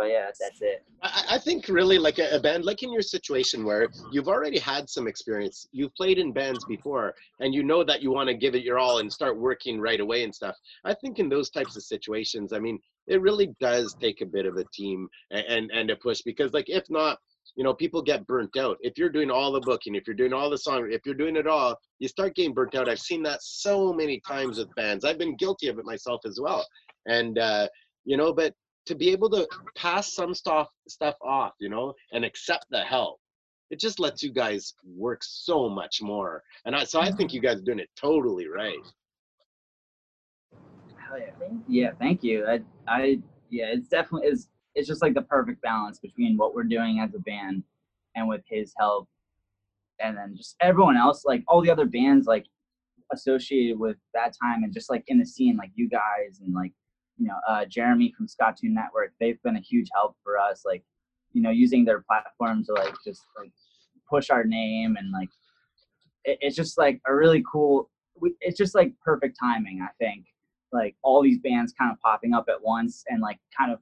[0.00, 0.82] But yeah, that's, it.
[1.02, 4.58] I, I think really like a, a band, like in your situation where you've already
[4.58, 8.34] had some experience, you've played in bands before, and you know that you want to
[8.34, 10.56] give it your all and start working right away and stuff.
[10.86, 14.46] I think in those types of situations, I mean, it really does take a bit
[14.46, 17.18] of a team and and, and a push because like if not,
[17.54, 18.78] you know, people get burnt out.
[18.80, 21.36] If you're doing all the booking, if you're doing all the song, if you're doing
[21.36, 22.88] it all, you start getting burnt out.
[22.88, 25.04] I've seen that so many times with bands.
[25.04, 26.66] I've been guilty of it myself as well.
[27.04, 27.68] And uh,
[28.06, 28.54] you know, but
[28.90, 33.20] to be able to pass some stuff stuff off, you know, and accept the help,
[33.70, 36.42] it just lets you guys work so much more.
[36.64, 37.36] And I, so I think mm-hmm.
[37.36, 38.74] you guys are doing it totally right.
[40.96, 41.48] Hell yeah.
[41.68, 42.46] Yeah, thank you.
[42.48, 44.48] I, I, yeah, it's definitely is.
[44.74, 47.62] It's just like the perfect balance between what we're doing as a band
[48.16, 49.08] and with his help,
[50.00, 52.46] and then just everyone else, like all the other bands, like
[53.12, 56.72] associated with that time, and just like in the scene, like you guys and like
[57.20, 59.12] you know uh, Jeremy from Skatune Network.
[59.20, 60.82] They've been a huge help for us, like
[61.32, 63.52] you know using their platform to like just like
[64.08, 65.28] push our name and like
[66.24, 67.88] it, it's just like a really cool.
[68.20, 70.24] we- It's just like perfect timing, I think
[70.72, 73.80] like all these bands kind of popping up at once and like kind of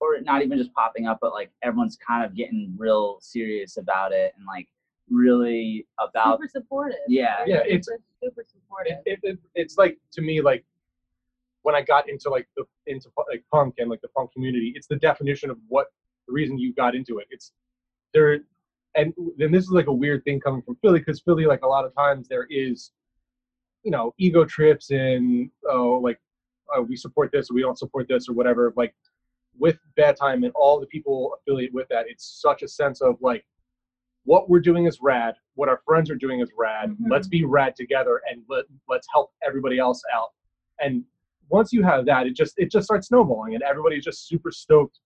[0.00, 4.10] or not even just popping up but like everyone's kind of getting real serious about
[4.12, 4.66] it and like
[5.08, 6.98] really about super supportive.
[7.06, 8.98] yeah Yeah, it's- super, super supportive.
[9.06, 10.64] it, it, it, it's like to me like
[11.64, 14.86] when I got into like the into like punk and like the punk community, it's
[14.86, 15.86] the definition of what
[16.28, 17.26] the reason you got into it.
[17.30, 17.52] It's
[18.12, 18.40] there,
[18.94, 21.66] and then this is like a weird thing coming from Philly because Philly like a
[21.66, 22.92] lot of times there is,
[23.82, 26.20] you know, ego trips and oh like
[26.76, 28.74] uh, we support this or we don't support this or whatever.
[28.76, 28.94] Like
[29.58, 33.16] with Bad Time and all the people affiliated with that, it's such a sense of
[33.22, 33.46] like
[34.24, 36.90] what we're doing is rad, what our friends are doing is rad.
[36.90, 37.10] Mhm.
[37.10, 40.28] Let's be rad together and let let's help everybody else out.
[40.78, 41.04] And
[41.50, 45.00] once you have that, it just it just starts snowballing, and everybody's just super stoked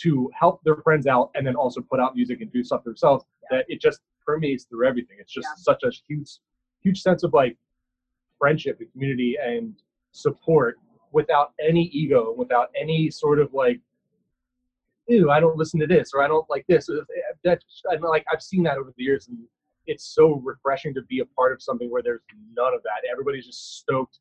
[0.00, 3.24] to help their friends out, and then also put out music and do stuff themselves.
[3.50, 5.16] That it just permeates through everything.
[5.20, 5.62] It's just Yeah.
[5.72, 6.38] such a huge,
[6.82, 7.56] huge sense of like
[8.38, 9.74] friendship and community and
[10.12, 10.78] support
[11.12, 13.80] without any ego, without any sort of like,
[15.08, 16.88] ew, I don't listen to this or I don't like this.
[17.44, 19.38] That I'm like I've seen that over the years, and
[19.86, 22.20] it's so refreshing to be a part of something where there's
[22.54, 23.08] none of that.
[23.10, 24.20] Everybody's just stoked.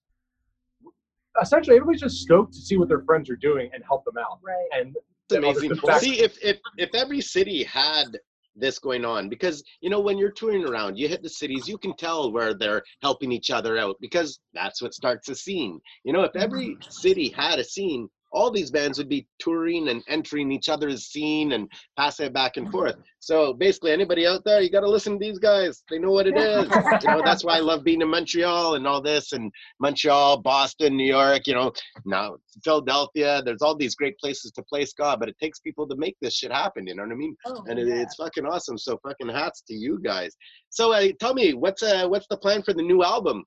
[1.41, 4.39] Essentially, everybody's just stoked to see what their friends are doing and help them out.
[4.41, 4.67] Right.
[4.73, 5.77] And It's then all this amazing.
[5.81, 8.17] good fact- See, if if if every city had
[8.55, 11.77] this going on, because you know when you're touring around, you hit the cities, you
[11.77, 15.79] can tell where they're helping each other out because that's what starts a scene.
[16.03, 16.89] You know, if every mm-hmm.
[16.89, 21.53] city had a scene, all these bands would be touring and entering each other's scene
[21.53, 22.95] and passing it back and forth.
[23.19, 25.83] So basically, anybody out there, you got to listen to these guys.
[25.89, 26.63] They know what it is.
[27.03, 30.95] you know, that's why I love being in Montreal and all this, and Montreal, Boston,
[30.95, 31.47] New York.
[31.47, 31.71] You know,
[32.05, 33.41] now Philadelphia.
[33.43, 36.35] There's all these great places to play ska, but it takes people to make this
[36.35, 36.87] shit happen.
[36.87, 37.35] You know what I mean?
[37.45, 37.95] Oh, And it, yeah.
[37.95, 38.77] it's fucking awesome.
[38.77, 40.35] So fucking hats to you guys.
[40.69, 43.43] So uh, tell me, what's uh what's the plan for the new album?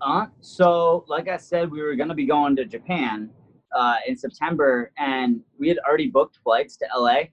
[0.00, 3.30] Uh, so, like I said, we were going to be going to Japan
[3.74, 7.24] uh, in September, and we had already booked flights to LA,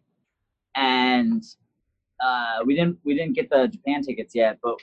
[0.75, 1.43] and
[2.23, 4.59] uh, we didn't we didn't get the Japan tickets yet.
[4.61, 4.75] But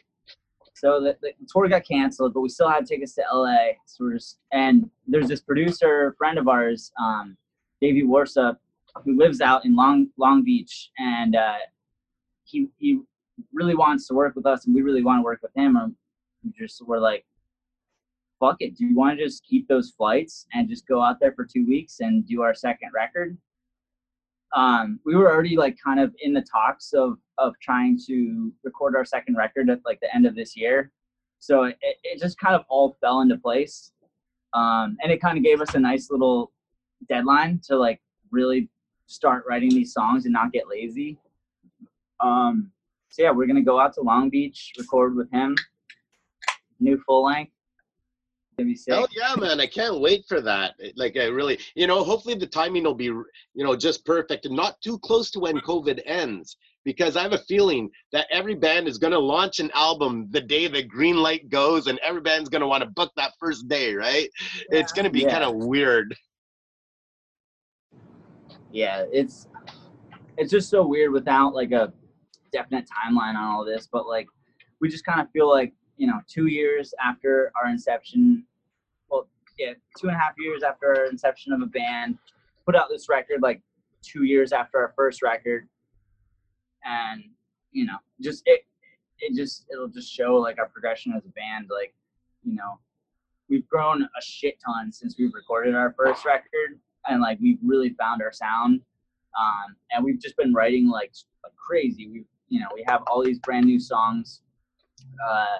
[0.74, 3.72] so the, the tour got canceled, but we still had tickets to LA.
[3.86, 7.36] So we're just, and there's this producer friend of ours, um,
[7.80, 8.56] Davey Warsop.
[9.04, 11.58] who lives out in Long Long Beach, and uh,
[12.44, 13.00] he he
[13.52, 15.76] really wants to work with us, and we really want to work with him.
[15.76, 15.94] And
[16.42, 17.26] we just we're like,
[18.44, 18.76] fuck it.
[18.76, 21.66] Do you want to just keep those flights and just go out there for two
[21.66, 23.36] weeks and do our second record?
[24.54, 28.94] Um, we were already like kind of in the talks of of trying to record
[28.94, 30.92] our second record at like the end of this year.
[31.40, 33.92] So it, it just kind of all fell into place.
[34.52, 36.52] Um, and it kind of gave us a nice little
[37.08, 38.68] deadline to like really
[39.06, 41.18] start writing these songs and not get lazy.
[42.20, 42.70] Um,
[43.10, 45.56] so yeah, we're gonna go out to Long Beach, record with him,
[46.78, 47.53] new full length.
[48.56, 48.94] Gonna be sick.
[48.94, 49.60] Hell yeah, man!
[49.60, 50.74] I can't wait for that.
[50.96, 54.54] Like, I really, you know, hopefully the timing will be, you know, just perfect and
[54.54, 56.56] not too close to when COVID ends.
[56.84, 60.68] Because I have a feeling that every band is gonna launch an album the day
[60.68, 64.28] the green light goes, and every band's gonna want to book that first day, right?
[64.70, 65.30] It's gonna be Yeah.
[65.30, 66.14] kind of weird.
[68.70, 69.48] yeah, it's
[70.36, 71.92] it's just so weird without like a
[72.52, 73.88] definite timeline on all this.
[73.90, 74.26] But like,
[74.80, 78.44] we just kind of feel like you know, two years after our inception,
[79.08, 79.28] well,
[79.58, 82.18] yeah, two and a half years after our inception of a band,
[82.66, 83.60] put out this record like
[84.02, 85.68] two years after our first record,
[86.84, 87.24] and
[87.72, 88.64] you know, just it
[89.20, 91.70] it just it'll just show like our progression as a band.
[91.70, 91.94] Like,
[92.42, 92.78] you know,
[93.48, 97.90] we've grown a shit ton since we've recorded our first record and like we've really
[97.90, 98.80] found our sound
[99.38, 101.12] um, and we've just been writing like
[101.56, 104.42] crazy we've you know we have all these brand new songs
[105.28, 105.56] uh,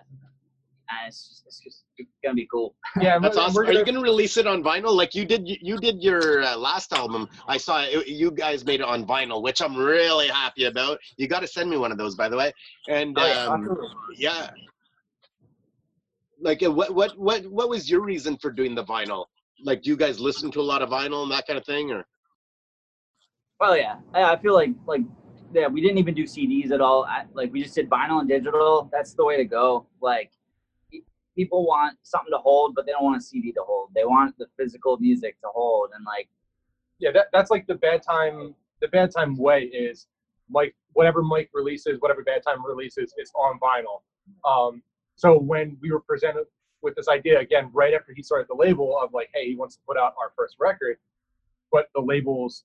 [0.90, 3.54] and it's just, it's just it's gonna be cool Yeah, That's we're- awesome.
[3.56, 4.94] we're Are you gonna- gonna release it on vinyl?
[4.94, 7.28] Like you did, you did your uh, last album.
[7.48, 10.98] I saw it, you guys made it on vinyl, which I'm really happy about.
[11.16, 12.52] You got to send me one of those, by the way.
[12.88, 13.88] And Oh, yeah, um, absolutely.
[14.18, 14.50] yeah,
[16.40, 19.24] like uh, what, what, what, what was your reason for doing the vinyl?
[19.64, 21.90] Like, do you guys listen to a lot of vinyl and that kind of thing,
[21.92, 22.04] or?
[23.60, 25.02] well yeah I, I feel like like
[25.54, 28.28] yeah we didn't even do cds at all I, like we just did vinyl and
[28.28, 30.32] digital that's the way to go like
[31.36, 34.36] people want something to hold but they don't want a cd to hold they want
[34.38, 36.28] the physical music to hold and like
[36.98, 38.54] yeah, that, that's like the bad time.
[38.80, 40.06] The bad time way is
[40.50, 44.02] like Whatever Mike releases, whatever bad time releases, is on vinyl.
[44.48, 44.80] Um,
[45.16, 46.44] so when we were presented
[46.82, 49.74] with this idea again, right after he started the label of like, hey, he wants
[49.74, 50.98] to put out our first record,
[51.72, 52.62] but the labels,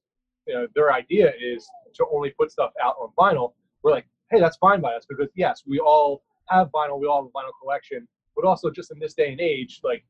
[0.48, 3.54] you know, their idea is to only put stuff out on vinyl.
[3.84, 7.24] We're like, hey, that's fine by us because yes, we all have vinyl, we all
[7.24, 10.04] have a vinyl collection, but also just in this day and age, like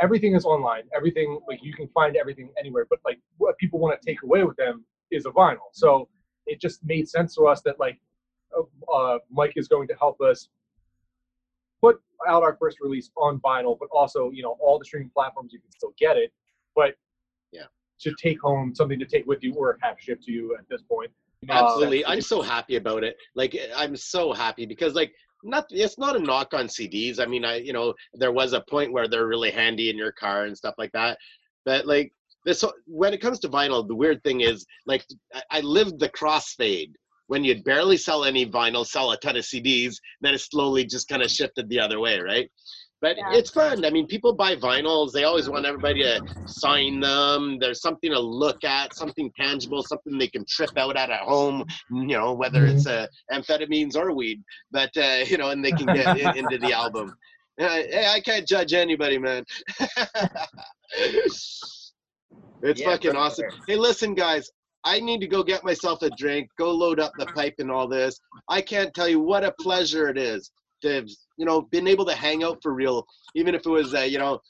[0.00, 0.82] everything is online.
[0.94, 2.86] Everything like you can find everything anywhere.
[2.88, 5.70] But like what people want to take away with them is a vinyl.
[5.72, 6.08] So
[6.46, 7.98] it just made sense to us that like
[8.56, 10.48] uh, uh, Mike is going to help us
[11.80, 15.52] put out our first release on vinyl, but also you know all the streaming platforms
[15.52, 16.32] you can still get it.
[16.74, 16.94] But
[17.52, 17.66] Yeah.
[18.02, 20.82] To take home something to take with you or have shipped to you at this
[20.82, 21.10] point.
[21.48, 23.16] Uh, Absolutely, I'm so happy about it.
[23.34, 27.18] Like, I'm so happy because, like, not it's not a knock on CDs.
[27.18, 30.12] I mean, I you know there was a point where they're really handy in your
[30.12, 31.18] car and stuff like that.
[31.64, 32.12] But like
[32.44, 36.08] this, when it comes to vinyl, the weird thing is like I, I lived the
[36.10, 36.92] crossfade
[37.32, 41.08] when you'd barely sell any vinyl, sell a ton of CDs, then it slowly just
[41.08, 42.50] kind of shifted the other way, right?
[43.02, 43.34] But Yeah.
[43.34, 43.84] it's fun.
[43.84, 45.10] I mean, people buy vinyls.
[45.10, 47.58] They always want everybody to sign them.
[47.58, 51.64] There's something to look at, something tangible, something they can trip out at at home.
[51.90, 54.40] You know, whether it's uh, amphetamines or weed.
[54.70, 57.12] But uh, you know, and they can get in, into the album.
[57.60, 59.44] Uh, hey, I can't judge anybody, man.
[60.94, 61.82] it's
[62.62, 63.44] Yeah, fucking for awesome.
[63.50, 63.58] sure.
[63.66, 64.48] Hey, listen, guys.
[64.84, 67.86] I need to go get myself a drink, go load up the pipe and all
[67.86, 68.18] this.
[68.48, 70.50] I can't tell you what a pleasure it is
[70.82, 73.04] to have, you know, been able to hang out for real,
[73.34, 74.40] even if it was, uh, you know,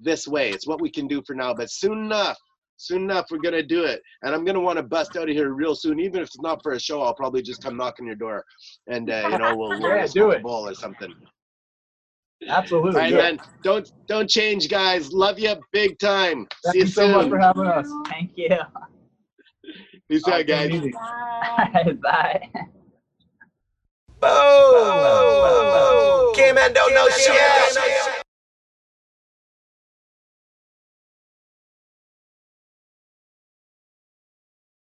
[0.00, 0.50] this way.
[0.50, 1.54] It's what we can do for now.
[1.54, 2.36] But soon enough,
[2.76, 5.50] soon enough, we're gonna do it, and I'm gonna want to bust out of here
[5.52, 5.98] real soon.
[6.00, 8.44] Even if it's not for a show, I'll probably just come knock on your door,
[8.88, 10.42] and uh, you know, we'll, we'll Yeah, do a it.
[10.42, 11.14] bowl or something.
[12.48, 12.90] Absolutely.
[12.90, 13.40] All right, man.
[13.62, 15.12] Don't don't change, guys.
[15.12, 16.46] Love you big time.
[16.64, 17.90] Thank See you you so much for having us.
[18.08, 18.58] thank you
[20.08, 20.70] Peace out, guys.
[20.92, 21.92] Bye.
[22.02, 22.66] bye
[24.26, 24.72] Boom!
[24.74, 25.02] Boom!
[25.02, 26.24] Boom!
[26.24, 26.34] Boom!
[26.34, 28.15] K-Man don't know shit.